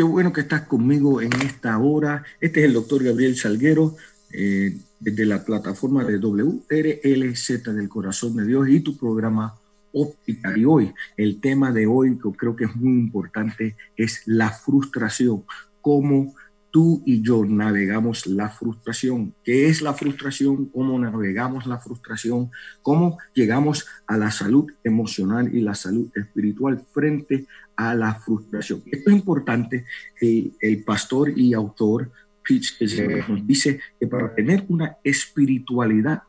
[0.00, 2.24] qué bueno que estás conmigo en esta hora.
[2.40, 3.96] Este es el doctor Gabriel Salguero,
[4.32, 9.60] eh, desde la plataforma de WRLZ del Corazón de Dios y tu programa
[9.92, 10.56] Óptica.
[10.56, 15.44] Y hoy, el tema de hoy, que creo que es muy importante, es la frustración.
[15.82, 16.34] Cómo
[16.70, 19.34] tú y yo navegamos la frustración.
[19.44, 20.66] ¿Qué es la frustración?
[20.66, 22.50] ¿Cómo navegamos la frustración?
[22.82, 27.46] ¿Cómo llegamos a la salud emocional y la salud espiritual frente
[27.76, 28.82] a la frustración?
[28.86, 29.84] Esto es importante.
[30.20, 32.10] El, el pastor y autor
[32.42, 32.80] Pitch
[33.28, 36.22] nos dice que para tener una espiritualidad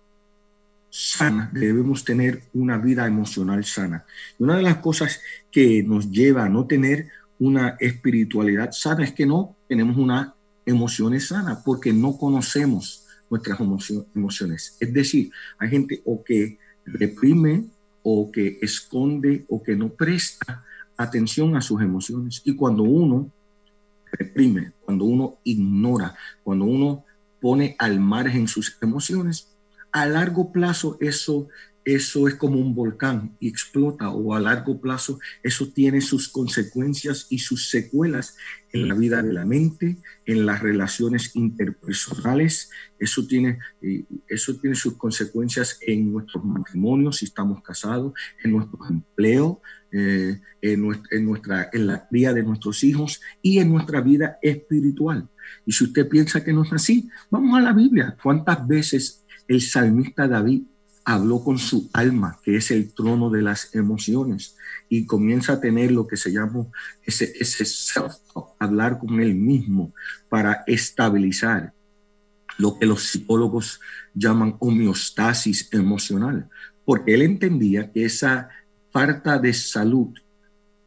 [0.89, 4.05] sana debemos tener una vida emocional sana.
[4.37, 7.07] Y una de las cosas que nos lleva a no tener
[7.39, 14.77] una espiritualidad sana es que no tenemos una emociones sana porque no conocemos nuestras emociones.
[14.79, 17.65] Es decir, hay gente o que reprime
[18.03, 20.63] o que esconde o que no presta
[20.97, 22.41] atención a sus emociones.
[22.45, 23.31] Y cuando uno
[24.11, 27.05] reprime, cuando uno ignora, cuando uno
[27.39, 29.47] pone al margen sus emociones,
[29.91, 31.47] a largo plazo eso
[31.83, 37.27] eso es como un volcán y explota o a largo plazo eso tiene sus consecuencias
[37.29, 38.35] y sus secuelas
[38.73, 43.59] en la vida de la mente, en las relaciones interpersonales, eso tiene,
[44.27, 50.81] eso tiene sus consecuencias en nuestros matrimonios si estamos casados, en nuestro empleo, eh, en,
[50.81, 55.29] nuestra, en, nuestra, en la cría de nuestros hijos y en nuestra vida espiritual.
[55.65, 58.15] Y si usted piensa que no es así, vamos a la Biblia.
[58.21, 60.63] ¿Cuántas veces el salmista David
[61.03, 64.55] habló con su alma, que es el trono de las emociones,
[64.89, 66.67] y comienza a tener lo que se llama
[67.03, 68.13] ese, ese self
[68.59, 69.93] hablar con él mismo
[70.29, 71.73] para estabilizar
[72.57, 73.79] lo que los psicólogos
[74.13, 76.49] llaman homeostasis emocional,
[76.85, 78.49] porque él entendía que esa
[78.91, 80.09] falta de salud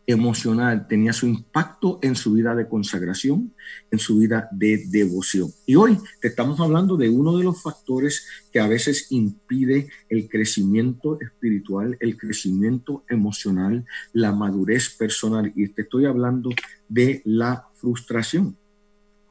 [0.07, 3.55] emocional tenía su impacto en su vida de consagración,
[3.91, 5.51] en su vida de devoción.
[5.67, 10.29] Y hoy te estamos hablando de uno de los factores que a veces impide el
[10.29, 15.53] crecimiento espiritual, el crecimiento emocional, la madurez personal.
[15.55, 16.51] Y te estoy hablando
[16.89, 18.57] de la frustración.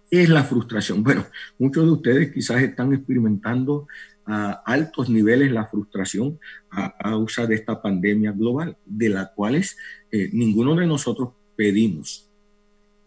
[0.10, 1.04] ¿Qué es la frustración?
[1.04, 1.26] Bueno,
[1.58, 3.88] muchos de ustedes quizás están experimentando
[4.26, 9.76] a altos niveles la frustración a causa de esta pandemia global, de la cuales
[10.16, 12.30] eh, ninguno de nosotros pedimos,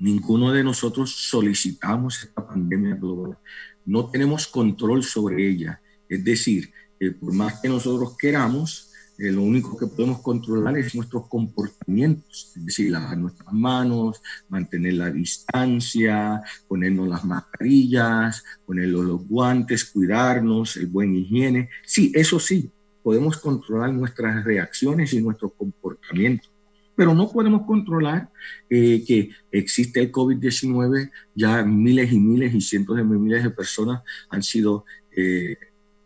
[0.01, 3.39] ninguno de nosotros solicitamos esta pandemia global.
[3.85, 5.81] No tenemos control sobre ella.
[6.09, 10.97] Es decir, eh, por más que nosotros queramos, eh, lo único que podemos controlar es
[10.97, 19.29] nuestros comportamientos, es decir, lavar nuestras manos, mantener la distancia, ponernos las mascarillas, ponernos los
[19.29, 21.71] guantes, cuidarnos, el buen higiene.
[21.85, 22.69] Sí, eso sí,
[23.01, 26.51] podemos controlar nuestras reacciones y nuestros comportamientos,
[26.97, 28.31] pero no podemos controlar
[28.69, 34.03] eh, que existe el COVID-19, ya miles y miles y cientos de miles de personas
[34.31, 34.85] han sido
[35.15, 35.57] eh,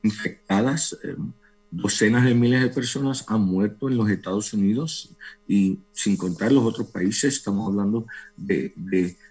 [0.03, 0.97] infectadas
[1.71, 5.15] docenas de miles de personas han muerto en los Estados Unidos
[5.47, 8.07] y sin contar los otros países, estamos hablando
[8.37, 8.75] de,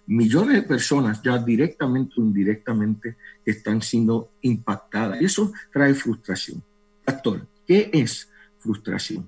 [0.05, 5.21] millones de personas ya directamente o indirectamente que están siendo impactadas.
[5.21, 6.63] Y eso trae frustración.
[7.03, 9.27] Pastor, ¿qué es frustración?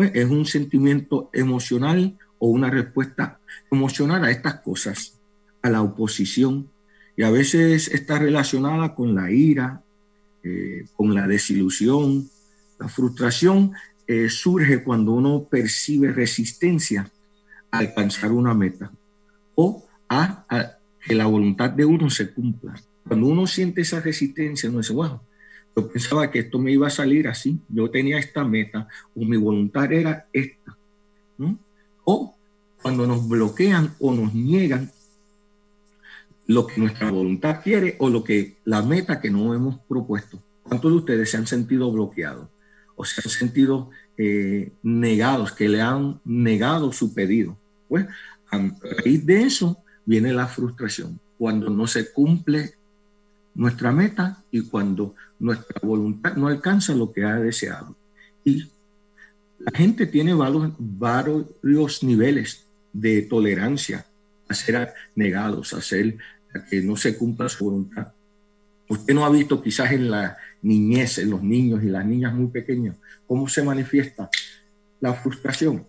[0.00, 3.38] Pues es un sentimiento emocional o una respuesta
[3.70, 5.20] emocional a estas cosas,
[5.60, 6.70] a la oposición,
[7.18, 9.82] y a veces está relacionada con la ira,
[10.42, 12.30] eh, con la desilusión,
[12.78, 13.72] la frustración
[14.06, 17.10] eh, surge cuando uno percibe resistencia
[17.70, 18.90] a alcanzar una meta
[19.54, 20.46] o a,
[21.04, 22.72] que la voluntad de uno se cumpla.
[23.06, 25.20] Cuando uno siente esa resistencia, uno dice, bueno,
[25.76, 29.36] yo pensaba que esto me iba a salir así, yo tenía esta meta o mi
[29.36, 30.76] voluntad era esta.
[32.04, 32.34] O
[32.82, 34.90] cuando nos bloquean o nos niegan
[36.46, 40.42] lo que nuestra voluntad quiere o lo que la meta que no hemos propuesto.
[40.62, 42.48] ¿Cuántos de ustedes se han sentido bloqueados?
[43.00, 43.88] o se han sentido
[44.18, 47.56] eh, negados, que le han negado su pedido.
[47.88, 48.06] Pues
[48.50, 48.58] a
[48.98, 52.74] raíz de eso viene la frustración, cuando no se cumple
[53.54, 57.96] nuestra meta y cuando nuestra voluntad no alcanza lo que ha deseado.
[58.44, 58.66] Y
[59.58, 64.06] la gente tiene varios, varios niveles de tolerancia
[64.48, 66.16] a ser negados, a, ser,
[66.68, 68.08] que no se cumpla su voluntad.
[68.88, 72.48] Usted no ha visto quizás en la niñez, en los niños y las niñas muy
[72.48, 74.28] pequeños, cómo se manifiesta
[75.00, 75.86] la frustración.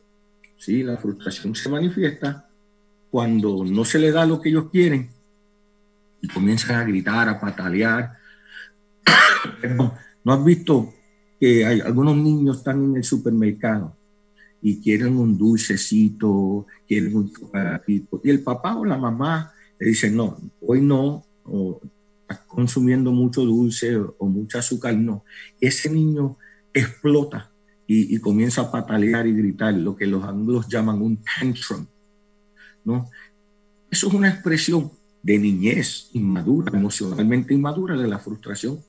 [0.58, 2.48] Sí, la frustración se manifiesta
[3.10, 5.10] cuando no se le da lo que ellos quieren
[6.22, 8.14] y comienzan a gritar, a patalear.
[10.24, 10.94] ¿No has visto
[11.40, 13.98] que hay, algunos niños están en el supermercado
[14.62, 18.22] y quieren un dulcecito, quieren un chocolatito.
[18.24, 21.82] Y el papá o la mamá le dicen, no, hoy no, o
[22.22, 25.24] estás consumiendo mucho dulce o mucho azúcar, no.
[25.60, 26.38] Ese niño
[26.74, 27.52] explota
[27.88, 31.86] y, comienza a patalear y gritar, lo que los anglos llaman un tantrum,
[32.86, 33.10] ¿no?
[33.90, 34.92] Eso es una expresión
[35.24, 38.80] de niñez inmadura, emocionalmente inmadura de la frustración.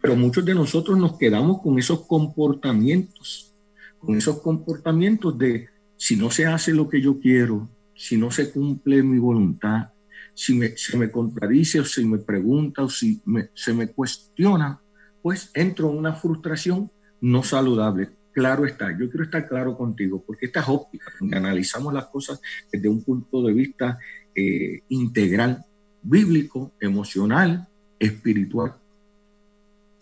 [0.00, 3.54] Pero muchos de nosotros nos quedamos con esos comportamientos,
[3.98, 8.50] con esos comportamientos de si no se hace lo que yo quiero, si no se
[8.50, 9.90] cumple mi voluntad,
[10.34, 13.22] si me, se me contradice o si me pregunta o si
[13.54, 14.80] se me cuestiona,
[15.22, 16.90] pues entro en una frustración
[17.20, 18.10] no saludable.
[18.32, 22.38] Claro está, yo quiero estar claro contigo, porque esta es óptica, analizamos las cosas
[22.70, 23.98] desde un punto de vista
[24.34, 25.64] eh, integral,
[26.08, 27.68] bíblico, emocional,
[27.98, 28.76] espiritual.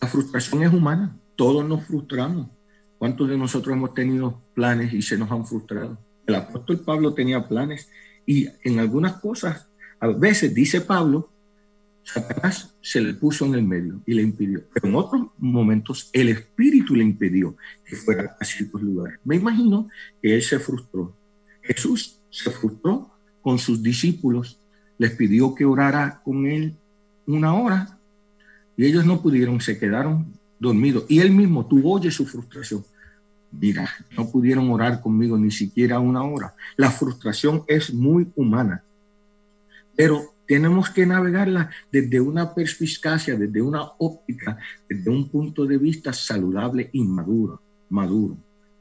[0.00, 2.48] La frustración es humana, todos nos frustramos.
[2.98, 5.98] ¿Cuántos de nosotros hemos tenido planes y se nos han frustrado?
[6.26, 7.88] El apóstol Pablo tenía planes
[8.26, 9.68] y en algunas cosas
[10.00, 11.30] a veces, dice Pablo,
[12.02, 14.62] Satanás se le puso en el medio y le impidió.
[14.72, 19.18] Pero en otros momentos el Espíritu le impidió que fuera a ciertos lugares.
[19.24, 19.88] Me imagino
[20.20, 21.16] que él se frustró.
[21.62, 23.10] Jesús se frustró
[23.40, 24.60] con sus discípulos,
[24.98, 26.76] les pidió que orara con él
[27.26, 27.98] una hora
[28.76, 31.04] y ellos no pudieron, se quedaron dormidos.
[31.08, 32.84] Y él mismo, tú oyes su frustración.
[33.52, 36.54] Mira, no pudieron orar conmigo ni siquiera una hora.
[36.76, 38.82] La frustración es muy humana
[39.96, 44.58] pero tenemos que navegarla desde una perspicacia, desde una óptica,
[44.88, 48.36] desde un punto de vista saludable y maduro, maduro.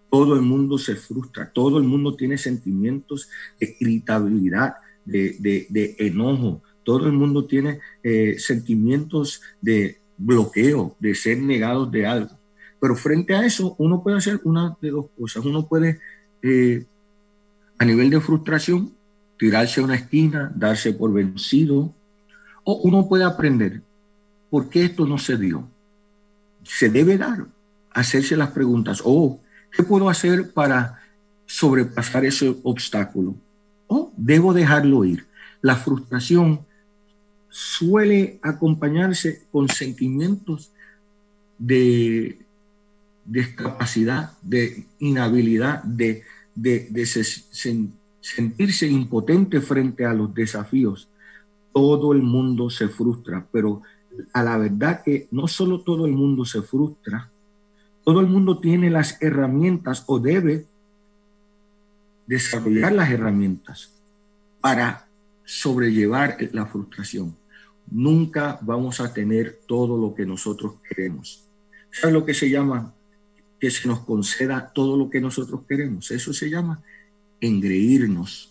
[0.10, 4.76] Todo el mundo se frustra, todo el mundo tiene sentimientos de irritabilidad,
[5.06, 12.38] de, enojo, todo el mundo tiene eh, sentimientos de bloqueo, de ser negados de algo.
[12.80, 15.46] Pero frente a eso, uno puede hacer una de dos cosas.
[15.46, 16.00] Uno puede,
[16.42, 16.86] eh,
[17.80, 18.94] a nivel de frustración,
[19.38, 21.94] tirarse a una esquina, darse por vencido,
[22.64, 23.82] o uno puede aprender
[24.50, 25.68] por qué esto no se dio.
[26.64, 27.48] Se debe dar,
[27.92, 29.40] hacerse las preguntas, o
[29.72, 31.02] ¿qué puedo hacer para
[31.46, 33.36] sobrepasar ese obstáculo?
[34.18, 35.26] Debo dejarlo ir.
[35.62, 36.66] La frustración
[37.50, 40.72] suele acompañarse con sentimientos
[41.58, 42.40] de
[43.26, 46.24] discapacidad, de inhabilidad, de,
[48.22, 51.08] sentirse impotente frente a los desafíos.
[51.72, 53.82] Todo el mundo se frustra, pero
[54.34, 57.30] a la verdad que no solo todo el mundo se frustra,
[58.04, 60.66] todo el mundo tiene las herramientas o debe
[62.28, 63.92] desarrollar las herramientas
[64.62, 65.08] para
[65.46, 67.36] sobrellevar la frustración.
[67.92, 71.48] Nunca vamos a tener todo lo que nosotros queremos.
[71.92, 72.94] ¿Sabes lo que se llama?
[73.60, 76.12] Que se nos conceda todo lo que nosotros queremos.
[76.12, 76.82] Eso se llama
[77.42, 78.50] engreírnos.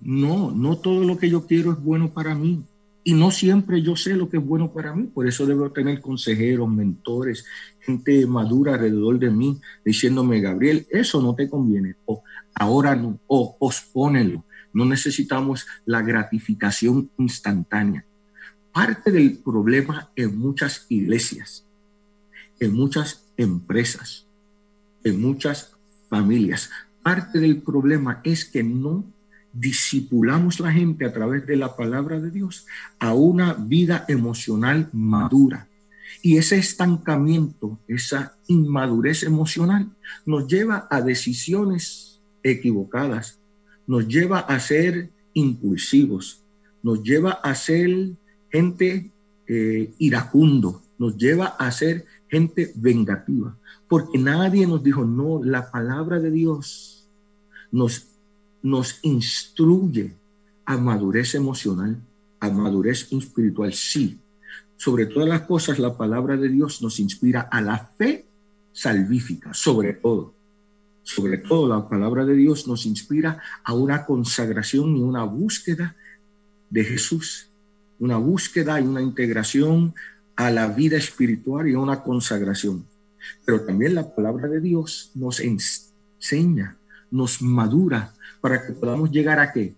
[0.00, 2.64] No, no todo lo que yo quiero es bueno para mí.
[3.06, 5.04] Y no siempre yo sé lo que es bueno para mí.
[5.04, 7.44] Por eso debo tener consejeros, mentores,
[7.78, 11.94] gente madura alrededor de mí, diciéndome, Gabriel, eso no te conviene.
[12.06, 13.20] O ahora no.
[13.28, 14.44] O pospónelo.
[14.72, 18.04] No necesitamos la gratificación instantánea.
[18.72, 21.64] Parte del problema en muchas iglesias,
[22.58, 24.26] en muchas empresas,
[25.04, 25.76] en muchas
[26.10, 26.70] familias,
[27.04, 29.04] parte del problema es que no
[29.58, 32.66] disipulamos la gente a través de la palabra de Dios
[32.98, 35.68] a una vida emocional madura.
[36.22, 39.90] Y ese estancamiento, esa inmadurez emocional,
[40.24, 43.40] nos lleva a decisiones equivocadas,
[43.86, 46.42] nos lleva a ser impulsivos,
[46.82, 48.10] nos lleva a ser
[48.50, 49.10] gente
[49.46, 53.56] eh, iracundo, nos lleva a ser gente vengativa,
[53.88, 57.08] porque nadie nos dijo, no, la palabra de Dios
[57.70, 58.15] nos,
[58.62, 60.14] nos instruye
[60.64, 62.00] a madurez emocional,
[62.40, 64.18] a madurez espiritual, sí.
[64.76, 68.26] Sobre todas las cosas, la palabra de Dios nos inspira a la fe
[68.72, 70.34] salvífica, sobre todo.
[71.02, 75.94] Sobre todo, la palabra de Dios nos inspira a una consagración y una búsqueda
[76.68, 77.48] de Jesús,
[78.00, 79.94] una búsqueda y una integración
[80.34, 82.84] a la vida espiritual y a una consagración.
[83.44, 86.76] Pero también la palabra de Dios nos enseña
[87.16, 89.74] nos madura para que podamos llegar a qué?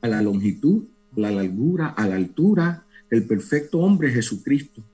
[0.00, 0.84] A la longitud,
[1.16, 4.84] a la largura, a la altura del perfecto hombre Jesucristo.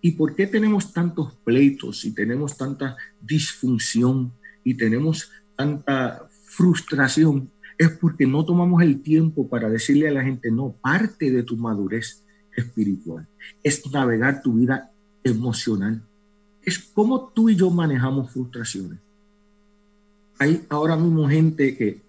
[0.00, 4.32] ¿Y por qué tenemos tantos pleitos y tenemos tanta disfunción
[4.62, 7.50] y tenemos tanta frustración?
[7.76, 11.56] Es porque no tomamos el tiempo para decirle a la gente, no, parte de tu
[11.56, 12.22] madurez
[12.56, 13.26] espiritual
[13.62, 14.92] es navegar tu vida
[15.24, 16.06] emocional.
[16.62, 19.03] Es como tú y yo manejamos frustraciones
[20.38, 22.00] hay ahora mismo gente que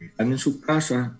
[0.00, 1.18] están en su casa,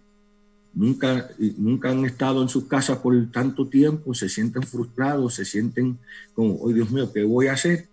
[0.72, 5.98] nunca, nunca han estado en sus casas por tanto tiempo, se sienten frustrados, se sienten
[6.34, 7.88] como, oh Dios mío, ¿qué voy a hacer?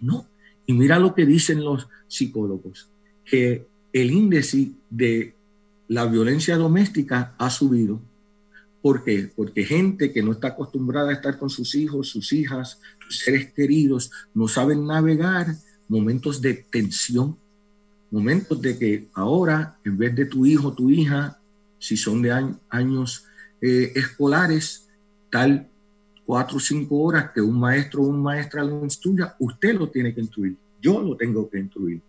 [0.00, 0.26] No.
[0.66, 2.90] Y mira lo que dicen los psicólogos,
[3.24, 5.34] que el índice de
[5.88, 8.00] la violencia doméstica ha subido.
[8.82, 9.30] ¿Por qué?
[9.34, 13.52] Porque gente que no está acostumbrada a estar con sus hijos, sus hijas, sus seres
[13.52, 15.46] queridos, no saben navegar
[15.88, 17.36] momentos de tensión,
[18.10, 21.38] momentos de que ahora, en vez de tu hijo, tu hija,
[21.78, 22.32] si son de
[22.70, 23.24] años
[23.60, 24.88] eh, escolares,
[25.30, 25.68] tal
[26.28, 30.14] cuatro o cinco horas que un maestro o una maestra lo instruya, usted lo tiene
[30.14, 32.02] que instruir, yo lo tengo que instruir.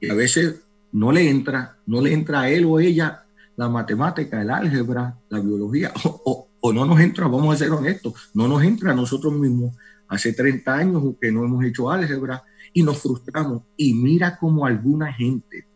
[0.00, 3.24] Y a veces no le entra, no le entra a él o ella
[3.56, 8.14] la matemática, el álgebra, la biología, o, o no nos entra, vamos a ser honestos,
[8.34, 9.74] no nos entra a nosotros mismos.
[10.06, 13.62] Hace 30 años que no hemos hecho álgebra y nos frustramos.
[13.76, 15.66] Y mira cómo alguna gente,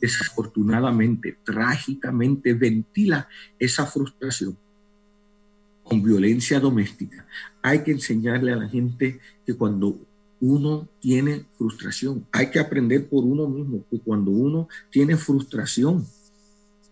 [0.00, 3.28] desafortunadamente, trágicamente, ventila
[3.58, 4.56] esa frustración
[5.82, 7.26] con violencia doméstica.
[7.62, 9.98] Hay que enseñarle a la gente que cuando
[10.40, 16.06] uno tiene frustración, hay que aprender por uno mismo que cuando uno tiene frustración,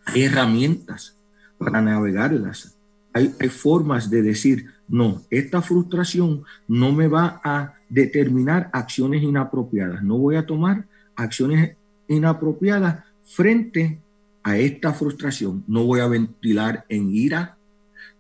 [0.05, 1.17] hay herramientas
[1.59, 2.77] para navegarlas.
[3.13, 10.02] Hay, hay formas de decir, no, esta frustración no me va a determinar acciones inapropiadas.
[10.02, 11.76] No voy a tomar acciones
[12.09, 14.00] inapropiadas frente
[14.43, 15.64] a esta frustración.
[15.66, 17.57] No voy a ventilar en ira,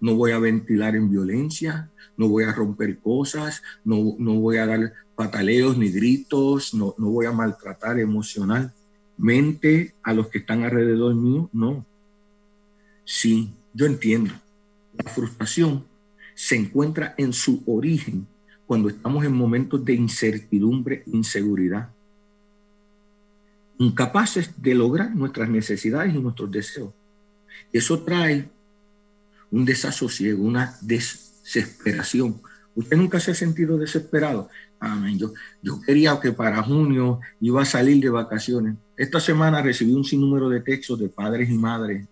[0.00, 4.66] no voy a ventilar en violencia, no voy a romper cosas, no, no voy a
[4.66, 11.14] dar pataleos ni gritos, no, no voy a maltratar emocionalmente a los que están alrededor
[11.14, 11.48] mío.
[11.52, 11.86] No.
[13.04, 14.32] Sí, yo entiendo.
[14.92, 15.84] La frustración
[16.34, 18.26] se encuentra en su origen
[18.66, 21.90] cuando estamos en momentos de incertidumbre, inseguridad,
[23.78, 26.92] incapaces de lograr nuestras necesidades y nuestros deseos.
[27.72, 28.48] Eso trae
[29.50, 32.40] un desasosiego, una desesperación.
[32.74, 34.48] ¿Usted nunca se ha sentido desesperado?
[34.80, 35.18] Amén.
[35.18, 35.32] Yo,
[35.62, 38.76] yo quería que para junio iba a salir de vacaciones.
[38.96, 42.06] Esta semana recibí un sinnúmero de textos de padres y madres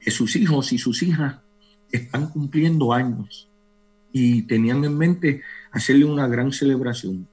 [0.00, 1.36] que sus hijos y sus hijas
[1.90, 3.48] están cumpliendo años
[4.12, 5.42] y tenían en mente
[5.76, 7.28] hacerle una gran celebración.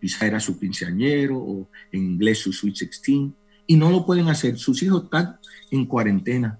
[0.00, 3.34] Quizá era su quinceañero o en inglés su Sweet Sixteen
[3.66, 4.58] y no lo pueden hacer.
[4.58, 5.38] Sus hijos están
[5.70, 6.58] en cuarentena.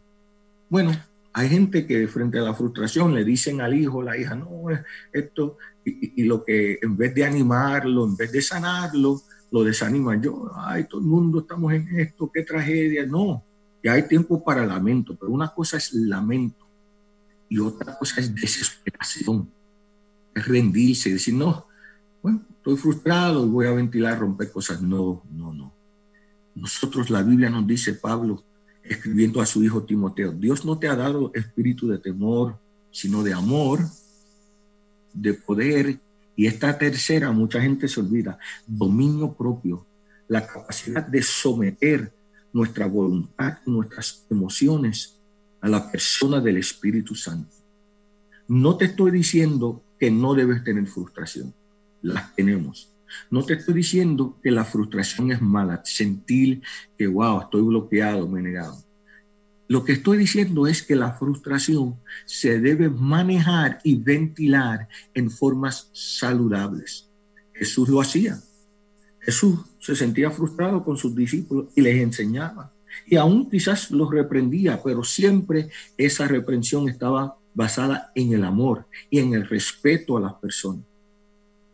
[0.68, 0.92] Bueno,
[1.32, 4.66] hay gente que frente a la frustración le dicen al hijo, la hija, no,
[5.12, 10.18] esto, y, y, lo que en vez de animarlo, en vez de sanarlo, lo desanima.
[10.20, 13.04] Yo, ay, todo el mundo estamos en esto, qué tragedia.
[13.06, 13.44] No,
[13.82, 16.64] ya hay tiempo para lamento, pero una cosa es lamento
[17.48, 19.53] y otra cosa es desesperación
[20.34, 21.66] rendirse y decir, no,
[22.22, 24.80] bueno, estoy frustrado y voy a ventilar, romper cosas.
[24.82, 25.74] No, no, no.
[26.54, 28.44] Nosotros, la Biblia nos dice, Pablo,
[28.82, 32.58] escribiendo a su hijo Timoteo, Dios no te ha dado espíritu de temor,
[32.90, 33.80] sino de amor,
[35.12, 36.00] de poder.
[36.36, 39.86] Y esta tercera, mucha gente se olvida, dominio propio,
[40.28, 42.12] la capacidad de someter
[42.52, 45.20] nuestra voluntad y nuestras emociones
[45.60, 47.54] a la persona del Espíritu Santo.
[48.48, 51.54] No te estoy diciendo que no debes tener frustración.
[52.02, 52.94] Las tenemos.
[53.30, 56.62] No te estoy diciendo que la frustración es mala, sentir
[56.98, 58.84] que, wow, estoy bloqueado, me negado.
[59.66, 65.90] Lo que estoy diciendo es que la frustración se debe manejar y ventilar en formas
[65.92, 67.10] saludables.
[67.54, 68.38] Jesús lo hacía.
[69.20, 72.74] Jesús se sentía frustrado con sus discípulos y les enseñaba.
[73.06, 79.20] Y aún quizás los reprendía, pero siempre esa reprensión estaba basada en el amor y
[79.20, 80.84] en el respeto a las personas.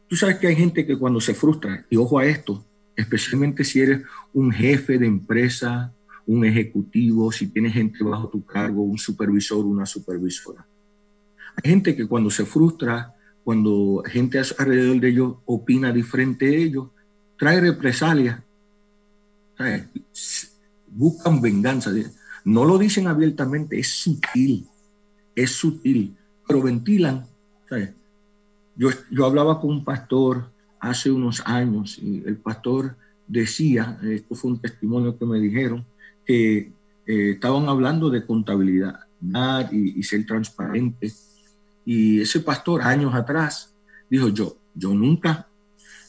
[0.07, 3.81] Tú sabes que hay gente que cuando se frustra, y ojo a esto, especialmente si
[3.81, 5.93] eres un jefe de empresa,
[6.27, 10.67] un ejecutivo, si tienes gente bajo tu cargo, un supervisor, una supervisora.
[11.63, 16.89] Hay gente que cuando se frustra, cuando gente alrededor de ellos opina diferente de ellos,
[17.39, 18.41] trae represalias,
[20.89, 21.91] buscan venganza.
[22.45, 24.70] No lo dicen abiertamente, es sutil
[25.43, 26.17] es sutil,
[26.47, 27.27] pero ventilan.
[28.77, 32.97] Yo, yo hablaba con un pastor hace unos años y el pastor
[33.29, 35.85] decía, esto fue un testimonio que me dijeron,
[36.27, 36.73] que
[37.07, 39.01] eh, estaban hablando de contabilidad
[39.71, 41.13] y, ser transparente.
[41.85, 43.75] Y ese pastor años atrás
[44.09, 45.47] dijo, yo, yo nunca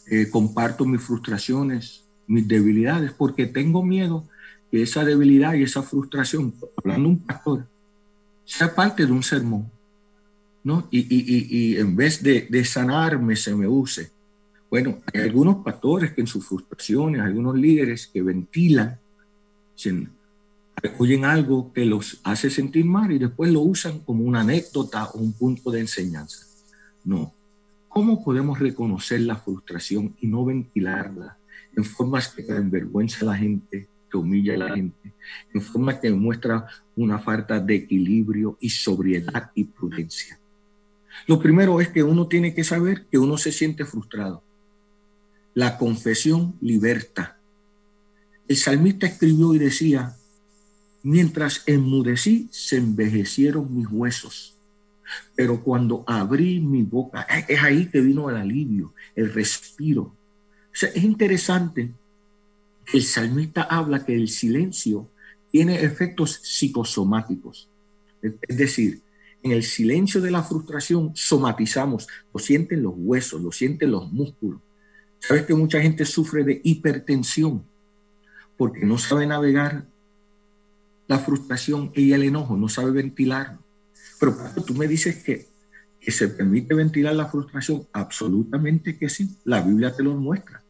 [0.09, 4.25] eh, comparto mis frustraciones, mis debilidades, porque tengo miedo
[4.71, 7.67] que esa debilidad y esa frustración, hablando un pastor,
[8.45, 9.69] sea parte de un sermón,
[10.63, 10.87] ¿no?
[10.91, 14.11] Y, y, y, en vez de, de, sanarme, se me use
[14.69, 18.99] Bueno, hay algunos pastores que en sus frustraciones, algunos líderes que ventilan,
[20.99, 25.19] oyen algo que los hace sentir mal y después lo usan como una anécdota o
[25.19, 26.45] un punto de enseñanza.
[27.03, 27.33] No.
[27.87, 31.37] ¿Cómo podemos reconocer la frustración y no ventilarla
[31.75, 35.13] en formas que envergüenza a la gente, que humilla a la gente,
[35.53, 40.39] en formas que demuestra una falta de equilibrio y sobriedad y prudencia?
[41.27, 44.43] Lo primero es que uno tiene que saber que uno se siente frustrado.
[45.53, 47.37] La confesión liberta.
[48.47, 50.15] El salmista escribió y decía,
[51.03, 54.55] Mientras enmudecí, se envejecieron mis huesos.
[55.35, 60.15] Pero cuando abrí mi boca, es ahí que vino el alivio, el respiro.
[60.73, 61.91] es interesante
[62.93, 65.09] el salmista habla que el silencio
[65.51, 67.69] tiene efectos psicosomáticos.
[68.21, 69.01] Es decir,
[69.43, 74.61] en el silencio de la frustración somatizamos, lo sienten los huesos, lo sienten los músculos.
[75.19, 77.63] Sabes que mucha gente sufre de hipertensión
[78.57, 79.85] porque no sabe navegar
[81.07, 83.59] la frustración y el enojo, no sabe ventilarlo.
[84.19, 84.35] Pero
[84.65, 85.47] tú me dices que,
[85.99, 90.60] que se permite ventilar la frustración, absolutamente que sí, la Biblia te lo muestra.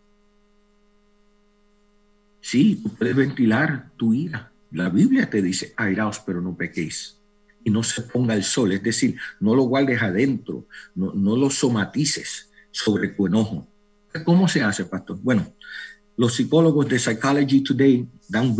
[2.41, 4.51] Sí, tú puedes ventilar tu ira.
[4.71, 7.17] La Biblia te dice, airaos, pero no pequéis.
[7.63, 12.50] Y no se ponga el sol, es decir, no lo guardes adentro, no, lo somatices
[12.71, 13.67] sobre tu enojo.
[14.25, 15.19] ¿Cómo se hace, pastor?
[15.21, 15.53] Bueno,
[16.17, 18.55] los psicólogos de Psychology Today dan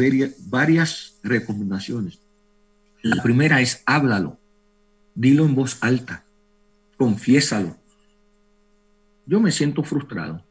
[0.50, 2.20] varias, recomendaciones.
[3.02, 4.40] La primera es háblalo,
[5.16, 6.24] dilo en voz alta,
[6.98, 7.76] confiésalo.
[9.26, 10.44] Yo me siento frustrado.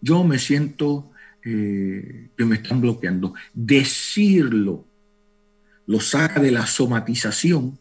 [0.00, 1.10] Yo me siento
[1.44, 3.34] eh, que me están bloqueando.
[3.52, 4.86] Decirlo
[5.86, 7.78] lo saca de la somatización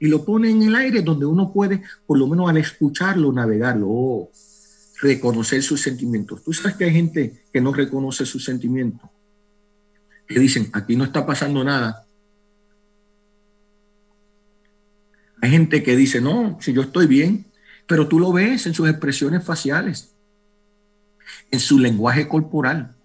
[0.00, 3.86] y lo pone en el aire donde uno puede, por lo menos al escucharlo, navegarlo.
[3.88, 4.30] Oh,
[5.00, 6.42] reconocer sus sentimientos.
[6.42, 9.08] Tú sabes que hay gente que no reconoce sus sentimientos,
[10.26, 12.04] que dicen, aquí no está pasando nada.
[15.40, 17.46] Hay gente que dice, no, si yo estoy bien,
[17.86, 20.14] pero tú lo ves en sus expresiones faciales,
[21.50, 22.97] en su lenguaje corporal.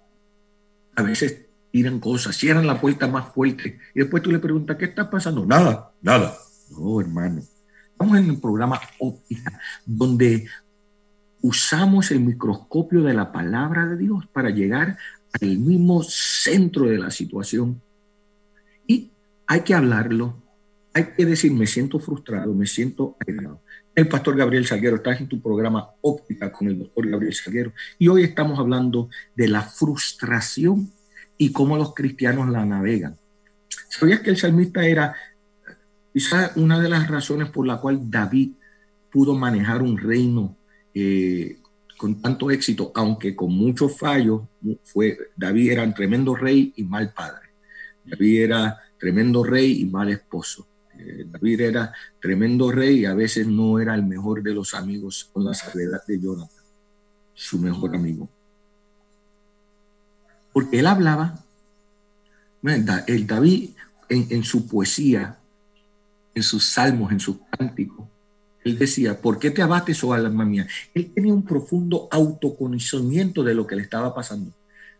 [0.95, 4.85] A veces tiran cosas, cierran la puerta más fuerte y después tú le preguntas, ¿qué
[4.85, 5.45] está pasando?
[5.45, 6.37] Nada, nada.
[6.69, 7.41] No, hermano.
[7.91, 10.47] Estamos en un programa óptica donde
[11.41, 14.97] usamos el microscopio de la palabra de Dios para llegar
[15.41, 17.81] al mismo centro de la situación.
[18.87, 19.11] Y
[19.47, 20.41] hay que hablarlo,
[20.93, 23.61] hay que decir, me siento frustrado, me siento aislado.
[23.95, 28.07] El pastor Gabriel Salguero, estás en tu programa Óptica con el doctor Gabriel Salguero y
[28.07, 30.91] hoy estamos hablando de la frustración
[31.37, 33.15] y cómo los cristianos la navegan.
[33.89, 35.15] ¿Sabías que el salmista era
[36.11, 38.53] quizá una de las razones por la cual David
[39.11, 40.57] pudo manejar un reino
[40.95, 41.59] eh,
[41.95, 44.41] con tanto éxito, aunque con muchos fallos,
[44.83, 47.49] fue, David era un tremendo rey y mal padre.
[48.03, 50.67] David era tremendo rey y mal esposo.
[51.05, 55.29] Eh, David era tremendo rey y a veces no era el mejor de los amigos
[55.31, 56.63] con la salvedad de Jonathan,
[57.33, 58.29] su mejor amigo.
[60.51, 61.39] Porque él hablaba,
[63.07, 63.71] el David
[64.07, 65.37] en, en su poesía,
[66.33, 68.07] en sus salmos, en sus cánticos,
[68.63, 70.67] él decía, ¿por qué te abates, oh alma mía?
[70.93, 74.51] Él tenía un profundo autoconocimiento de lo que le estaba pasando.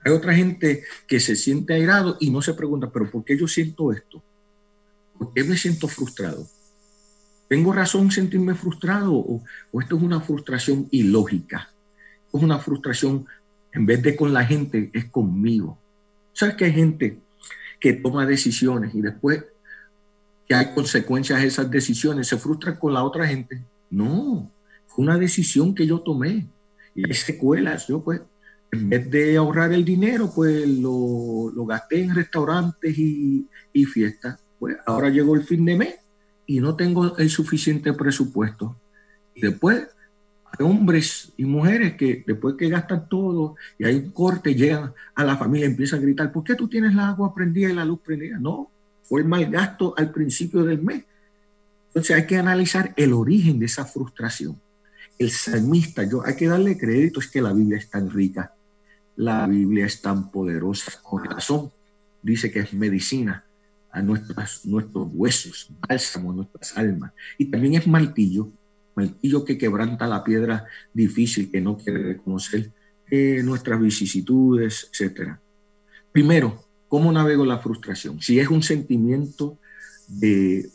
[0.04, 3.48] Hay otra gente que se siente airado y no se pregunta, pero ¿por qué yo
[3.48, 4.22] siento esto?
[5.24, 6.46] ¿Por qué me siento frustrado?
[7.48, 9.42] ¿Tengo razón en sentirme frustrado o,
[9.80, 11.72] esto es una frustración ilógica?
[12.34, 13.26] Es una frustración,
[13.72, 15.78] en vez de con la gente, es conmigo.
[16.34, 17.20] ¿Sabes que hay gente
[17.80, 19.46] que toma decisiones y después
[20.46, 23.64] que hay consecuencias a esas decisiones, se frustran con la otra gente.
[23.90, 24.52] No,
[24.88, 26.48] fue una decisión que yo tomé
[26.96, 27.88] y hay secuelas.
[27.88, 28.20] Yo pues,
[28.74, 34.43] en vez de ahorrar el dinero, pues lo, gasté en restaurantes y fiestas.
[34.64, 35.96] Pues ahora llegó el fin de mes
[36.46, 38.78] y no tengo el suficiente presupuesto.
[39.36, 39.90] Y después
[40.46, 45.26] hay hombres y mujeres que después que gastan todo y hay un corte, llegan a
[45.26, 47.84] la familia y empiezan a gritar, ¿por qué tú tienes la agua prendida y la
[47.84, 48.40] luz prendida?
[48.40, 48.72] No,
[49.02, 51.04] fue el mal gasto al principio del mes.
[51.88, 54.58] Entonces hay que analizar el origen de esa frustración.
[55.20, 58.54] El salmista, yo hay que darle crédito, es que la Biblia es tan rica,
[59.18, 61.70] la Biblia es tan poderosa, con razón,
[62.22, 63.44] dice que es medicina
[63.94, 64.66] a nuestros
[65.14, 67.14] huesos, bálsamo a nuestras almas.
[67.38, 68.52] Y también es martillo,
[68.96, 72.72] martillo que quebranta la piedra difícil que no quiere reconocer
[73.10, 75.38] eh, nuestras vicisitudes, etc.
[76.12, 78.22] Primero, ¿Cómo navego la frustración?
[78.22, 79.58] Si es un sentimiento
[80.08, 80.70] de,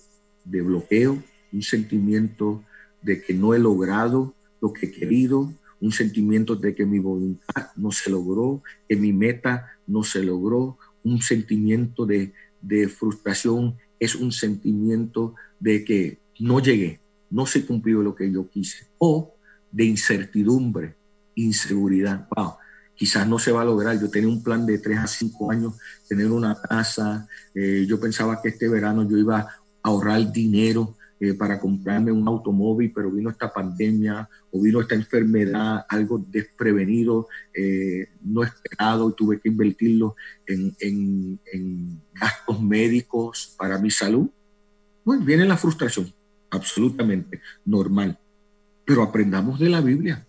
[0.44, 2.64] bloqueo, un sentimiento
[3.00, 7.68] de que no he logrado lo que he querido, un sentimiento de que mi voluntad
[7.76, 14.14] no se logró, que mi meta no se logró, un sentimiento de, de frustración, es
[14.14, 19.35] un sentimiento de que no llegué, no se cumplió lo que yo quise, o
[19.71, 20.97] de incertidumbre,
[21.35, 22.29] inseguridad.
[22.37, 22.55] Wow,
[22.94, 23.99] quizás no se va a lograr.
[24.01, 25.75] Yo tenía un plan de tres a cinco años,
[26.09, 27.29] tener una casa.
[27.55, 29.49] Eh, yo pensaba que este verano yo iba a
[29.83, 35.85] ahorrar dinero eh, para comprarme un automóvil, pero vino esta pandemia o vino esta enfermedad,
[35.88, 43.90] algo desprevenido, eh, no esperado, y tuve que invertirlo en, en gastos médicos para mi
[43.90, 44.28] salud.
[45.04, 46.12] Pues viene la frustración,
[46.50, 48.18] absolutamente normal.
[48.85, 50.24] Pero aprendamos de la Biblia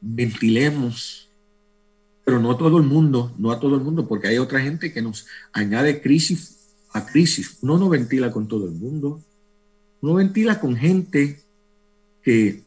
[0.00, 1.30] ventilemos,
[2.24, 4.92] pero no a todo el mundo, no a todo el mundo, porque hay otra gente
[4.92, 6.57] que nos añade crisis
[6.92, 7.58] a crisis.
[7.62, 9.22] Uno no ventila con todo el mundo,
[10.00, 11.42] uno ventila con gente
[12.22, 12.64] que,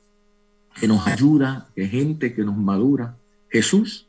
[0.80, 3.18] que nos ayuda, que gente que nos madura.
[3.50, 4.08] Jesús,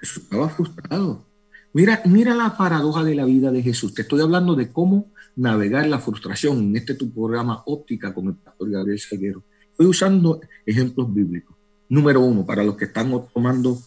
[0.00, 1.24] Jesús estaba frustrado.
[1.72, 3.92] Mira, mira la paradoja de la vida de Jesús.
[3.94, 8.34] Te estoy hablando de cómo navegar la frustración en este tu programa óptica con el
[8.34, 9.42] pastor Gabriel Seguero.
[9.70, 11.54] Estoy usando ejemplos bíblicos.
[11.88, 13.78] Número uno, para los que están tomando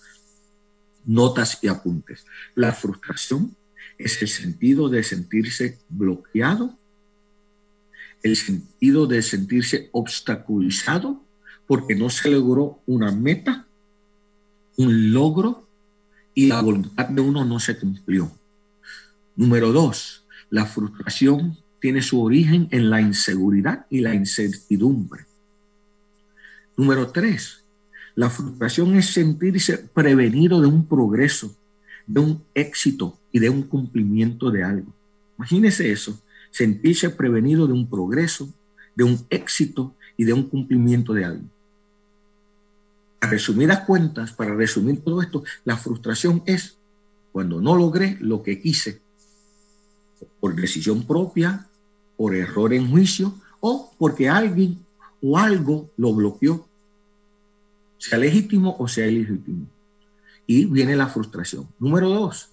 [1.06, 2.26] notas y apuntes.
[2.54, 3.56] La frustración
[4.00, 6.78] es el sentido de sentirse bloqueado,
[8.24, 11.22] el sentido de sentirse obstaculizado
[11.68, 13.68] porque no se logró una meta,
[14.78, 15.68] un logro
[16.34, 18.32] y la voluntad de uno no se cumplió.
[19.36, 25.26] Número dos, la frustración tiene su origen en la inseguridad y la incertidumbre.
[26.78, 27.64] Número tres,
[28.16, 31.56] la frustración es sentirse prevenido de un progreso,
[32.10, 34.92] de un éxito y de un cumplimiento de algo.
[35.38, 36.20] Imagínese eso,
[36.50, 38.52] sentirse prevenido de un progreso,
[38.96, 41.46] de un éxito y de un cumplimiento de algo.
[43.22, 46.78] A resumidas cuentas, para resumir todo esto, la frustración es
[47.32, 49.02] cuando no logré lo que quise,
[50.40, 51.68] por decisión propia,
[52.18, 54.80] por error en juicio o porque alguien
[55.22, 56.68] o algo lo bloqueó
[58.00, 59.68] sea legítimo o sea ilegítimo.
[60.50, 61.68] Y viene la frustración.
[61.78, 62.50] Número dos,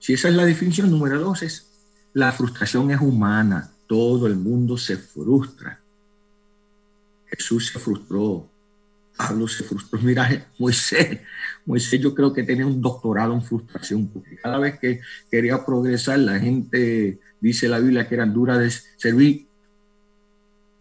[0.00, 1.70] si esa es la definición, número dos es,
[2.12, 5.80] la frustración es humana, todo el mundo se frustra.
[7.28, 8.48] Jesús se frustró,
[9.16, 10.00] Pablo se frustró.
[10.00, 11.20] Mira, Moisés,
[11.64, 15.00] Moisés yo creo que tenía un doctorado en frustración, porque cada vez que
[15.30, 19.46] quería progresar, la gente, dice la Biblia, que eran duras de servir,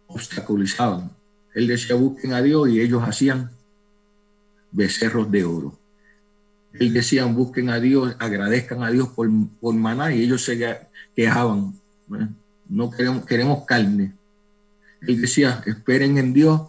[0.07, 1.11] obstaculizaban.
[1.53, 3.51] Él decía, busquen a Dios y ellos hacían
[4.71, 5.82] becerros de oro.
[6.73, 10.77] Él decía, busquen a Dios, agradezcan a Dios por, por maná y ellos se
[11.15, 11.73] quejaban.
[12.67, 14.13] No queremos, queremos carne.
[15.01, 16.61] Él decía, esperen en Dios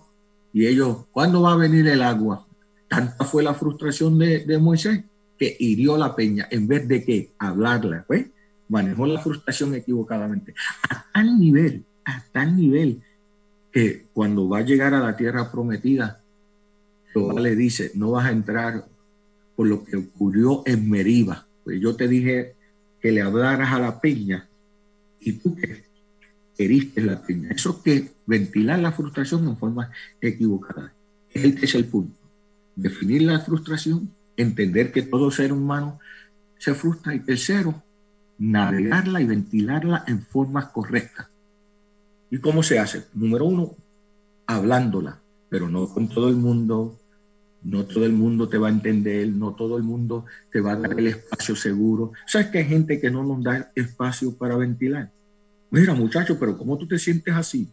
[0.52, 2.46] y ellos, ¿cuándo va a venir el agua?
[2.88, 5.04] Tanta fue la frustración de, Moisés
[5.38, 8.26] que hirió la peña en vez de que hablarla, pues
[8.68, 10.54] manejó la frustración equivocadamente.
[10.90, 13.02] A tal nivel, a tal nivel
[13.72, 16.20] que cuando va a llegar a la tierra prometida,
[17.12, 18.84] Jehová le dice, no vas a entrar
[19.56, 21.46] por lo que ocurrió en Meriba.
[21.64, 22.54] Pues yo te dije
[23.00, 24.48] que le hablaras a la peña
[25.20, 25.84] y tú que
[26.58, 27.50] heriste la peña.
[27.50, 29.90] Eso que ventilar la frustración en forma
[30.20, 30.92] equivocada.
[31.30, 32.18] Este es el punto.
[32.76, 35.98] Definir la frustración, entender que todo ser humano
[36.58, 37.82] se frustra y tercero,
[38.38, 41.28] navegarla y ventilarla en formas correctas.
[42.30, 43.04] ¿Y cómo se hace?
[43.14, 43.76] Número uno,
[44.46, 46.98] hablándola, pero no con todo el mundo,
[47.64, 50.76] no todo el mundo te va a entender, no todo el mundo te va a
[50.76, 52.12] dar el espacio seguro.
[52.26, 55.10] ¿Sabes que hay gente que no nos da espacio para ventilar?
[55.70, 57.68] Mira, muchacho, pero ¿cómo tú te sientes así?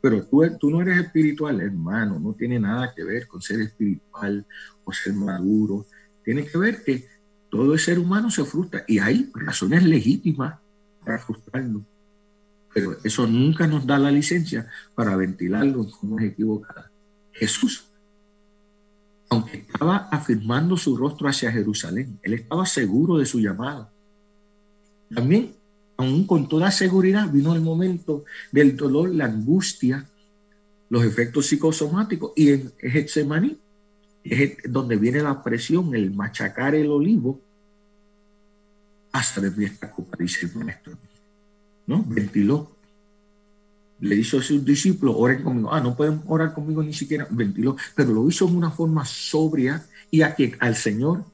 [0.00, 4.44] Pero tú, tú no eres espiritual, hermano, no tiene nada que ver con ser espiritual
[4.84, 5.86] o ser maduro.
[6.24, 7.06] Tiene que ver que
[7.48, 10.58] todo el ser humano se frustra y hay razones legítimas
[11.04, 11.82] para frustrarnos.
[12.74, 16.90] Pero eso nunca nos da la licencia para ventilarlo en formas equivocadas.
[17.32, 17.87] Jesús
[19.28, 23.92] aunque estaba afirmando su rostro hacia Jerusalén, él estaba seguro de su llamada.
[25.14, 25.54] También,
[25.96, 30.06] aún con toda seguridad, vino el momento del dolor, la angustia,
[30.88, 33.58] los efectos psicosomáticos y en Getsemaní,
[34.68, 37.40] donde viene la presión, el machacar el olivo,
[39.12, 40.94] hasta de esta copa, dice el maestro.
[41.86, 42.04] ¿No?
[42.06, 42.77] Ventiló
[44.00, 45.72] le hizo a sus discípulos, oren conmigo.
[45.72, 49.84] Ah, no pueden orar conmigo ni siquiera, ventiló, pero lo hizo en una forma sobria
[50.10, 51.24] y a que al Señor,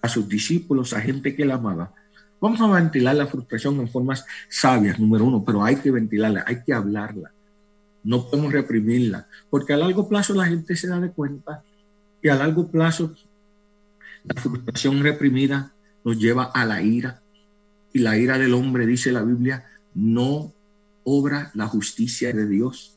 [0.00, 1.92] a sus discípulos, a gente que la amaba.
[2.40, 6.62] Vamos a ventilar la frustración en formas sabias, número uno, pero hay que ventilarla, hay
[6.64, 7.30] que hablarla.
[8.04, 11.62] no podemos reprimirla, porque a largo plazo la gente se da de cuenta
[12.20, 13.14] que a largo plazo
[14.24, 15.72] la frustración reprimida
[16.04, 17.22] nos lleva a la ira.
[17.92, 20.52] Y la ira del hombre, dice la Biblia, no
[21.04, 22.96] obra la justicia de Dios.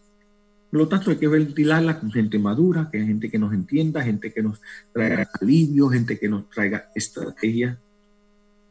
[0.72, 4.34] Por lo tanto, hay que ventilarla con gente madura, que gente que nos entienda, gente
[4.34, 7.80] que nos traiga alivio, gente que nos traiga estrategia.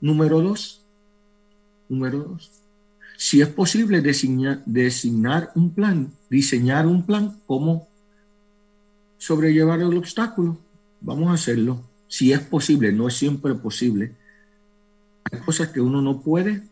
[0.00, 0.84] Número dos,
[1.88, 2.50] número dos,
[3.16, 7.88] si es posible designar, designar un plan, diseñar un plan, cómo
[9.18, 10.58] sobrellevar el obstáculo,
[11.00, 11.82] vamos a hacerlo.
[12.08, 14.14] Si es posible, no es siempre posible.
[15.30, 16.62] Hay cosas que uno no puede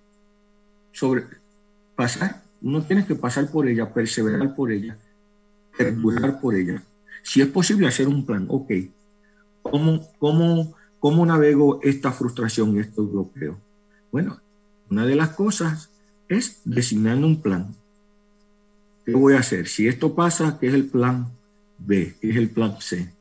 [0.92, 2.42] sobrepasar.
[2.62, 4.96] Uno tiene que pasar por ella, perseverar por ella,
[5.76, 6.82] perdurar por ella.
[7.22, 8.70] Si es posible hacer un plan, ok.
[9.62, 13.56] ¿Cómo, cómo, cómo navego esta frustración y estos bloqueos?
[14.10, 14.40] Bueno,
[14.90, 15.90] una de las cosas
[16.28, 17.74] es designando un plan.
[19.04, 19.66] ¿Qué voy a hacer?
[19.66, 21.28] Si esto pasa, ¿qué es el plan
[21.78, 22.14] B?
[22.20, 23.12] ¿Qué es el plan C?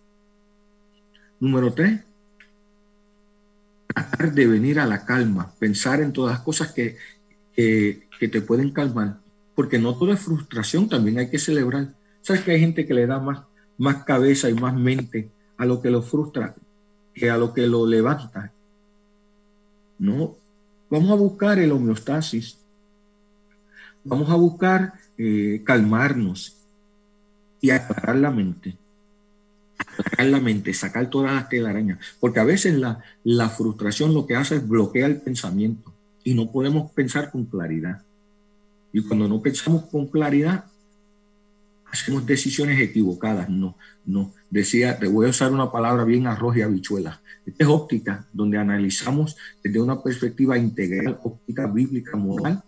[1.40, 2.02] Número tres,
[3.88, 6.98] tratar de venir a la calma, pensar en todas las cosas que,
[7.56, 9.21] que, te pueden calmar,
[9.56, 11.94] porque no toda frustración, también hay que celebrar.
[12.22, 13.44] ¿Sabes que hay gente que le da más,
[13.78, 16.56] más cabeza y más mente a lo que lo frustra
[17.14, 18.52] que a lo que lo levanta?
[20.00, 20.36] No,
[20.90, 22.58] vamos a buscar el homeostasis,
[24.04, 26.58] vamos a buscar eh, calmarnos
[27.60, 28.78] y aclarar la mente.
[29.78, 32.00] Aclarar la mente, sacar todas las telarañas.
[32.20, 36.52] Porque a veces la, la frustración lo que hace es bloquear el pensamiento y no
[36.52, 38.02] podemos pensar con claridad.
[38.94, 40.66] Y cuando no pensamos con claridad,
[41.86, 43.50] hacemos decisiones equivocadas.
[43.50, 44.34] No, no.
[44.50, 47.22] Decía, te voy a usar una palabra bien arroz y habichuela.
[47.46, 52.64] Esta es óptica, donde analizamos desde una perspectiva integral, óptica bíblica, moral,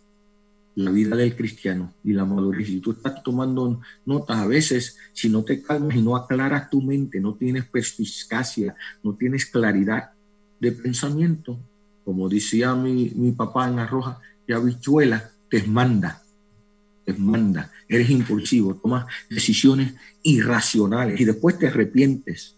[0.76, 2.68] la vida del cristiano y la madurez.
[2.68, 6.82] Si tú estás tomando notas a veces, si no te calmas y no aclaras tu
[6.82, 10.12] mente, no tienes perspicacia, no tienes claridad
[10.60, 11.60] de pensamiento,
[12.04, 16.20] como decía mi, mi papá en la roja, y habichuela, te manda,
[17.06, 22.58] te manda, eres impulsivo, tomas decisiones irracionales y después te arrepientes.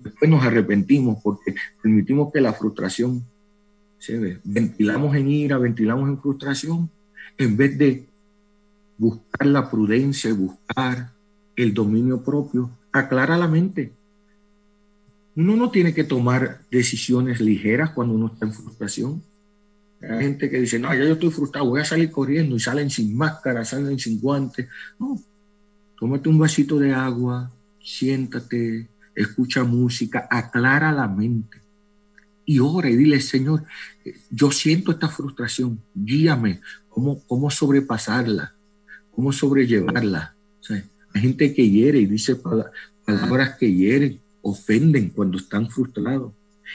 [0.00, 3.24] Después nos arrepentimos porque permitimos que la frustración
[3.96, 4.38] se ve.
[4.44, 6.90] Ventilamos en ira, ventilamos en frustración
[7.38, 8.06] en vez de
[8.98, 11.10] buscar la prudencia y buscar
[11.56, 13.94] el dominio propio, aclara la mente.
[15.36, 19.22] Uno no tiene que tomar decisiones ligeras cuando uno está en frustración.
[20.10, 22.90] Hay gente que dice, no, ya yo estoy frustrado, voy a salir corriendo y salen
[22.90, 24.68] sin máscara, salen sin guantes.
[24.98, 25.20] No,
[25.98, 31.64] tómate un vasito de agua, siéntate, escucha música, aclara la mente
[32.46, 33.64] y ora y dile, Señor,
[34.30, 38.54] yo siento esta frustración, guíame, cómo, cómo sobrepasarla,
[39.10, 40.36] cómo sobrellevarla.
[41.14, 42.36] hay gente que hiere y dice
[43.06, 46.32] palabras que hieren, ofenden cuando están frustrados.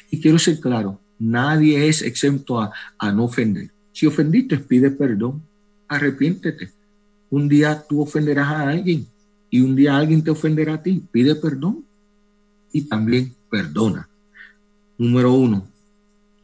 [0.10, 3.70] Y quiero ser claro, nadie es exento a, no ofender.
[3.92, 5.44] Si ofendiste, pide perdón,
[5.88, 6.72] arrepiéntete.
[7.30, 9.06] Un día tú ofenderás a alguien
[9.50, 11.04] y un día alguien te ofenderá a ti.
[11.12, 11.86] Pide perdón
[12.72, 14.10] y también perdona.
[14.98, 15.68] Número uno,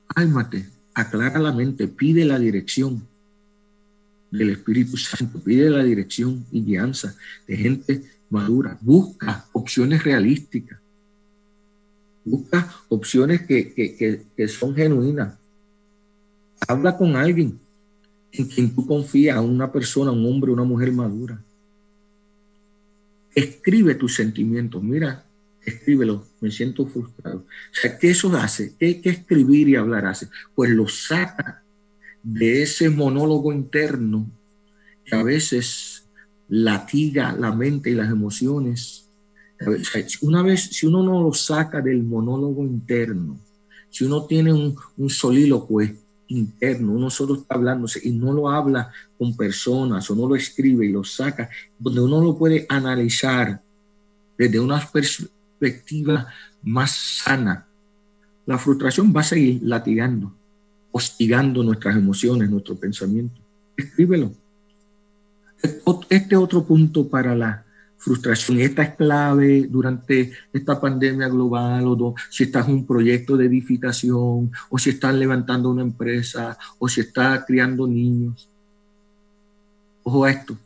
[0.07, 3.07] cálmate, aclara la mente, pide la dirección
[4.31, 7.15] del Espíritu Santo, pide la dirección y guianza
[7.47, 10.79] de gente madura, busca opciones realísticas,
[12.25, 15.37] busca opciones que, son genuinas.
[16.67, 17.59] Habla con alguien
[18.31, 21.41] en quien tú confías, una persona, un hombre, una mujer madura.
[23.33, 24.81] Escribe tus sentimientos.
[24.81, 25.25] Mira,
[25.63, 27.39] escríbelo, me siento frustrado.
[27.39, 28.75] O sea, ¿qué eso hace?
[28.77, 30.27] ¿Qué, qué escribir y hablar hace?
[30.53, 31.63] Pues lo saca
[32.23, 34.29] de ese monólogo interno
[35.05, 36.07] que a veces
[36.47, 39.04] latiga la mente y las emociones.
[40.21, 43.39] Una vez, si uno no lo saca del monólogo interno,
[43.89, 45.09] si uno tiene un, un
[46.27, 50.85] interno, uno solo está hablándose y no lo habla con personas o no lo escribe
[50.85, 53.61] y lo saca, donde uno lo puede analizar
[54.37, 56.27] desde una perspectiva
[56.63, 56.91] más
[57.23, 57.67] sana,
[58.45, 60.33] la frustración va a seguir latigando,
[60.91, 63.41] hostigando nuestras emociones, nuestro pensamiento.
[63.75, 64.31] Escríbelo.
[66.09, 67.64] Este otro punto para la
[68.05, 73.47] frustración, esta es clave durante esta pandemia global, o si estás en un proyecto de
[73.47, 78.47] edificación, o si estás levantando una empresa, o si estás criando niños.
[80.03, 80.57] Ojo a esto.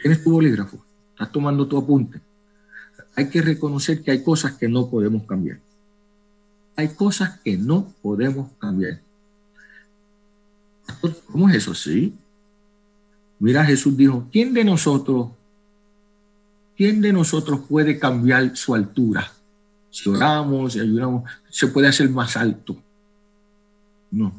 [0.00, 0.82] Tienes tu bolígrafo,
[1.14, 2.20] estás tomando tu apunte
[3.14, 5.58] hay que reconocer que hay cosas que no podemos cambiar.
[6.76, 9.00] Hay cosas que no podemos cambiar.
[11.30, 11.74] ¿Cómo es eso?
[11.74, 12.14] Sí.
[13.38, 15.28] Mira, Jesús dijo, ¿quién de nosotros
[16.82, 19.30] ¿quién de nosotros puede cambiar su altura?
[19.88, 22.76] Si oramos y ayudamos, se puede hacer más alto.
[24.10, 24.32] No.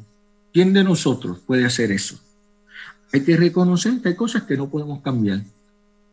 [0.52, 2.20] ¿Quién de nosotros puede hacer eso?
[3.14, 5.42] Hay que reconocer que hay cosas que no podemos cambiar.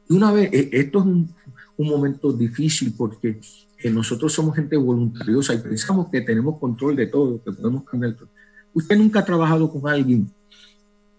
[0.07, 1.35] Y una vez, e, esto es un,
[1.79, 3.41] momento difícil porque
[3.79, 8.13] eh, nosotros somos gente voluntariosa y pensamos que tenemos control de todo, que podemos cambiar
[8.13, 8.29] todo.
[8.73, 10.31] Usted nunca ha trabajado con alguien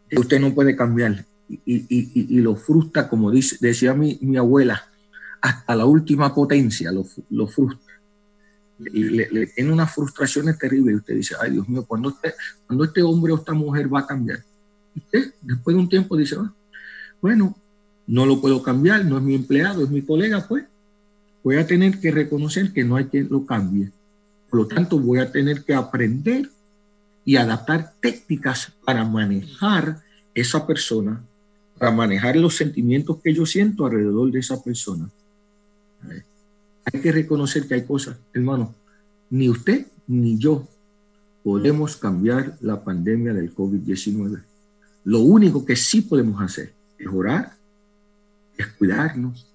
[0.09, 1.27] que usted no puede cambiar
[1.67, 4.89] y, lo frustra, como dice, decía mi, abuela,
[5.43, 7.93] hasta la última potencia lo, lo frustra.
[8.79, 12.35] Y le, tiene unas frustraciones terribles y usted dice, ay Dios mío, cuando este,
[12.67, 14.43] cuando este hombre o esta mujer va a cambiar?
[14.95, 16.53] usted después de un tiempo dice, ah,
[17.21, 17.57] bueno,
[18.07, 20.65] no lo puedo cambiar, no es mi empleado, es mi colega, pues
[21.43, 23.91] voy a tener que reconocer que no hay quien lo cambie.
[24.51, 26.51] Por lo tanto, voy a tener que aprender
[27.25, 30.01] y adaptar técnicas para manejar
[30.35, 31.23] esa persona,
[31.79, 35.09] para manejar los sentimientos que yo siento alrededor de esa persona.
[36.85, 38.75] Hay que reconocer que hay cosas, hermano,
[39.31, 40.69] ni usted ni yo
[41.43, 44.43] podemos cambiar la pandemia del COVID-19.
[45.05, 47.53] Lo único que sí podemos hacer es orar,
[48.57, 49.47] es cuidarnos,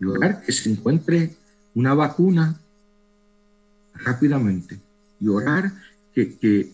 [0.00, 1.30] y orar que se encuentre
[1.74, 2.58] una vacuna
[3.94, 4.80] rápidamente,
[5.20, 5.72] y orar
[6.14, 6.72] que, que,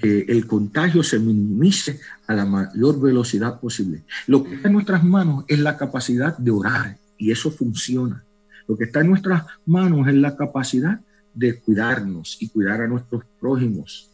[0.00, 4.04] el contagio se minimice a la mayor velocidad posible.
[4.28, 8.24] Lo que está en nuestras manos es la capacidad de orar, y eso funciona.
[8.66, 11.00] Lo que está en nuestras manos es la capacidad
[11.34, 14.10] de cuidarnos y cuidar a nuestros prójimos,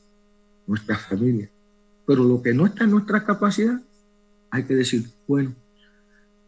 [0.66, 1.50] nuestras familias.
[2.06, 3.80] Pero lo que no está en nuestra capacidad,
[4.50, 5.54] hay que decir, bueno,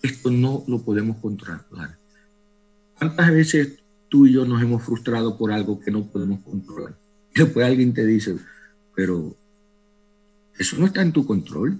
[0.03, 1.99] esto no lo podemos controlar.
[2.99, 6.97] ¿Cuántas veces tú y yo nos hemos frustrado por algo que no podemos controlar?
[7.35, 8.37] Después alguien te dice,
[8.95, 9.35] pero
[10.59, 11.79] eso no está en tu control,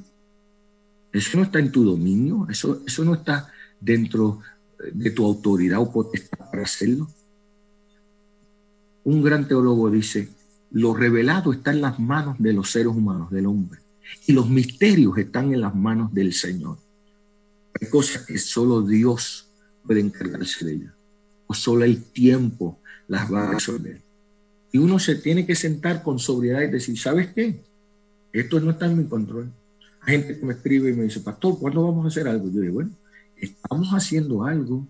[1.13, 4.41] eso no está en tu dominio, eso, eso no está dentro
[4.93, 7.09] de tu autoridad o potestad para hacerlo.
[9.05, 10.29] Un gran teólogo dice,
[10.71, 13.81] lo revelado está en las manos de los seres humanos, del hombre.
[14.27, 16.79] Y los misterios están en las manos del Señor.
[17.81, 19.49] Hay cosas que solo Dios
[19.85, 20.93] puede encargarse de ellas.
[21.47, 24.03] O solo el tiempo las va a resolver.
[24.73, 27.63] Y uno se tiene que sentar con sobriedad y decir, ¿sabes qué?
[28.33, 29.53] Esto no está en mi control.
[30.03, 32.51] Hay gente que me escribe y me dice, pastor, ¿cuándo vamos a hacer algo?
[32.51, 32.91] Yo digo, bueno,
[33.37, 34.87] estamos haciendo algo,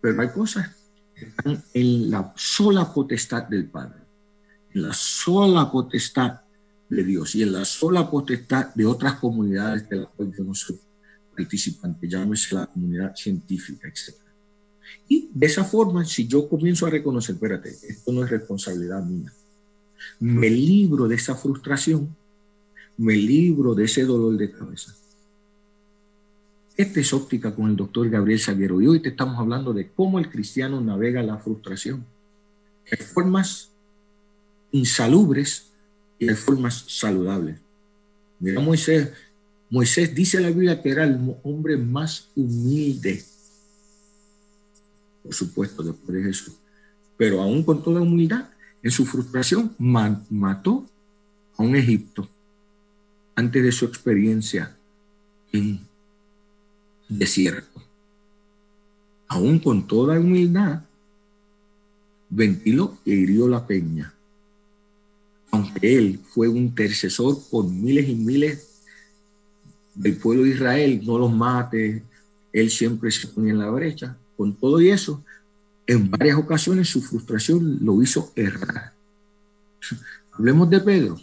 [0.00, 0.74] pero hay cosas
[1.14, 4.00] que están en la sola potestad del Padre
[4.74, 6.40] en la sola potestad
[6.88, 10.54] de Dios y en la sola potestad de otras comunidades de las cuales yo no
[10.54, 10.78] soy
[11.36, 14.16] participante, llámese la comunidad científica, etc.
[15.08, 19.32] Y de esa forma, si yo comienzo a reconocer, espérate, esto no es responsabilidad mía,
[20.18, 22.14] me libro de esa frustración,
[22.98, 24.94] me libro de ese dolor de cabeza.
[26.76, 30.18] Esta es óptica con el doctor Gabriel Salguero y hoy te estamos hablando de cómo
[30.18, 32.04] el cristiano navega la frustración.
[32.90, 33.70] De formas
[34.72, 35.70] insalubres
[36.18, 37.58] y de formas saludables.
[38.38, 39.10] Mira Moisés,
[39.68, 43.22] Moisés dice la Biblia que era el hombre más humilde,
[45.22, 46.54] por supuesto, después de Jesús,
[47.16, 48.48] pero aún con toda humildad,
[48.82, 50.86] en su frustración, mató
[51.56, 52.28] a un Egipto
[53.34, 54.76] antes de su experiencia
[55.52, 55.89] en
[57.10, 57.82] desierto.
[59.28, 60.82] Aún con toda humildad,
[62.30, 64.14] ventiló e hirió la peña
[65.50, 68.66] aunque él fue un intercesor por miles y miles
[69.94, 72.02] del pueblo de Israel, no los mate,
[72.52, 74.16] él siempre se ponía en la brecha.
[74.36, 75.22] Con todo y eso,
[75.86, 78.92] en varias ocasiones su frustración lo hizo errar.
[80.32, 81.20] Hablemos de Pedro.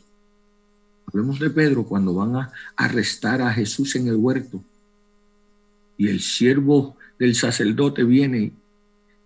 [1.08, 4.62] Hablemos de Pedro cuando van a arrestar a Jesús en el huerto
[5.98, 8.54] y el siervo del sacerdote viene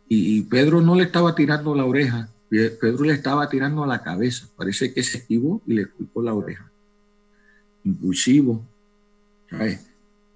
[0.07, 4.49] y Pedro no le estaba tirando la oreja, Pedro le estaba tirando a la cabeza.
[4.57, 6.69] Parece que se esquivó y le culpó la oreja.
[7.85, 8.67] Impulsivo.
[9.49, 9.79] ¿Sabes?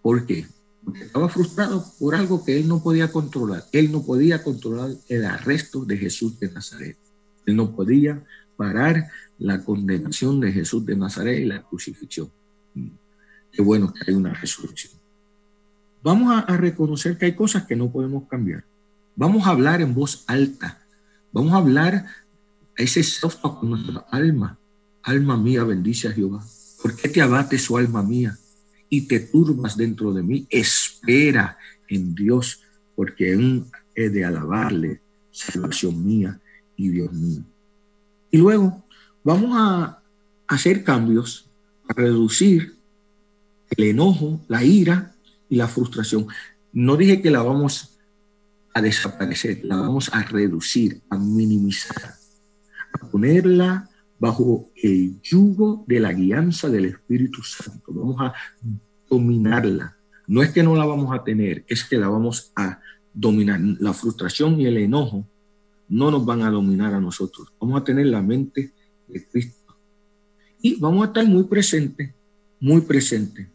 [0.02, 0.46] ¿Por qué?
[0.82, 3.66] Porque estaba frustrado por algo que él no podía controlar.
[3.74, 6.98] Él no podía controlar el arresto de Jesús de Nazaret.
[7.46, 8.24] Él no podía
[8.56, 12.32] parar la condenación de Jesús de Nazaret y la crucifixión.
[13.52, 14.94] Qué bueno que hay una resurrección.
[16.06, 18.64] Vamos a, a reconocer que hay cosas que no podemos cambiar.
[19.18, 20.86] Vamos a hablar en voz alta
[21.36, 24.58] Vamos a hablar a ese sofá con nuestra alma.
[25.04, 26.42] Alma mía, bendice a Jehová.
[26.82, 28.38] ¿Por qué te abate su alma mía
[28.88, 30.48] y te turbas dentro de mí?
[30.50, 31.58] Espera
[31.90, 32.62] en Dios,
[32.96, 36.40] porque aún he de alabarle, salvación mía
[36.78, 37.44] y Dios mío.
[38.32, 38.86] Y luego
[39.22, 40.00] vamos a
[40.48, 41.50] hacer cambios,
[41.90, 42.78] a reducir
[43.72, 45.15] el enojo, la ira
[45.50, 46.28] y la frustración.
[46.74, 47.98] no dije que la vamos
[48.74, 52.14] a desaparecer, la vamos a reducir, a minimizar,
[52.94, 53.90] a ponerla
[54.20, 57.94] bajo el yugo de la guianza del Espíritu Santo.
[57.94, 58.34] Vamos a
[59.10, 59.98] dominarla.
[60.28, 62.80] No es que no la vamos a tener, es que la vamos a
[63.14, 63.62] dominar.
[63.80, 65.26] La frustración y el enojo
[65.88, 67.54] no nos van a dominar a nosotros.
[67.60, 68.74] Vamos a tener la mente
[69.08, 69.78] de Cristo.
[70.62, 72.14] Y vamos a estar muy presentes,
[72.60, 73.48] muy presentes,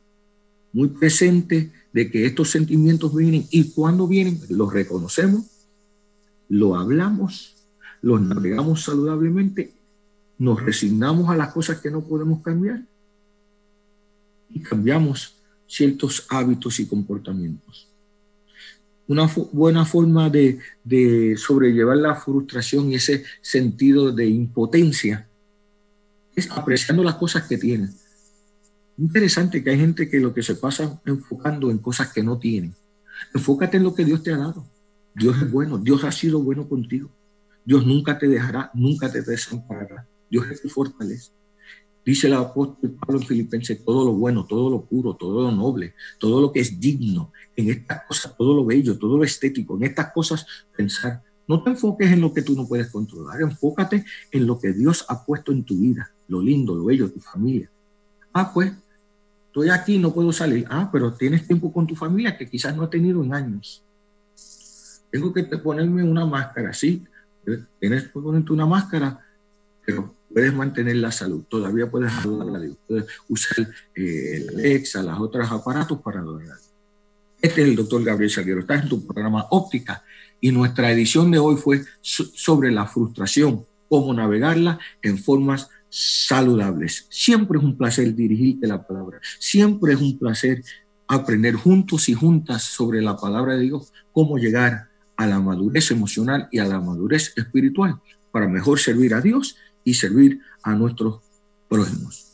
[0.72, 5.47] muy presentes de que estos sentimientos vienen y cuando vienen los reconocemos,
[6.49, 7.57] lo hablamos,
[8.03, 9.72] los navegamos saludablemente,
[10.38, 12.82] nos resignamos a las cosas que no podemos cambiar
[14.49, 15.36] y cambiamos
[15.66, 17.88] ciertos hábitos y comportamientos.
[19.07, 25.28] Una buena forma de, sobrellevar la frustración y ese sentido de impotencia
[26.34, 27.93] es apreciando las cosas que tienen
[29.01, 32.74] Interesante que hay gente que lo que se pasa enfocando en cosas que no tienen.
[33.32, 34.66] Enfócate en lo que Dios te ha dado.
[35.14, 37.11] Dios es bueno, Dios ha sido bueno contigo.
[37.64, 40.07] Dios nunca te dejará, nunca te desamparará.
[40.30, 41.32] Dios es tu fortaleza.
[42.05, 45.94] Dice el apóstol Pablo en Filipenses, todo lo bueno, todo lo puro, todo lo noble,
[46.18, 49.84] todo lo que es digno, en estas cosas, todo lo bello, todo lo estético, en
[49.84, 50.44] estas cosas
[50.76, 51.22] pensar.
[51.48, 55.07] No te enfoques en lo que tú no puedes controlar, enfócate en lo que Dios
[55.09, 57.70] ha puesto en tu vida, lo lindo, lo bello, tu familia.
[58.32, 58.72] Ah, pues
[59.51, 60.64] estoy aquí, no puedo salir.
[60.70, 63.82] Ah, pero tienes tiempo con tu familia que quizás no has tenido en años.
[65.11, 67.05] Tengo que ponerme una máscara, sí.
[67.80, 69.18] Tienes que ponerte una máscara,
[69.84, 71.42] pero puedes mantener la salud.
[71.48, 72.76] Todavía puedes Dios.
[72.86, 76.70] Puedes usar eh, el Alexa, los otros aparatos para Dios.
[77.42, 78.61] Este es el doctor Gabriel Salguero.
[78.61, 80.05] Estás en tu programa Óptica
[80.40, 87.07] y nuestra edición de hoy fue sobre la frustración, cómo navegarla en formas saludables.
[87.11, 89.20] Siempre es un placer dirigirte la palabra.
[89.38, 90.62] Siempre es un placer
[91.07, 96.49] aprender juntos y juntas sobre la palabra de Dios, cómo llegar a la madurez emocional
[96.53, 101.20] y a la madurez espiritual para mejor servir a Dios y servir a nuestros
[101.68, 102.30] prójimos.